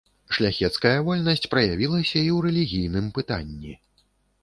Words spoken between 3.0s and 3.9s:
пытанні.